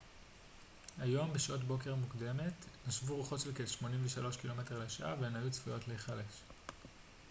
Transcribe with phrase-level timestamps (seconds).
[0.99, 2.53] היום בשעת בוקר מוקדמת
[2.87, 6.41] נשבו רוחות של כ-83 קמ ש והן היו צפויות להיחלש